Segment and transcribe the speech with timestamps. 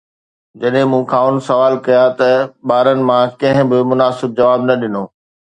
[0.61, 2.29] جڏهن مون کانئن ڪجهه سوال ڪيا ته
[2.67, 5.03] ٻارن مان ڪنهن به مناسب جواب نه ڏنو